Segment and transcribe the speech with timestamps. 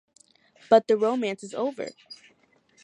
[0.67, 1.91] But the romance is over.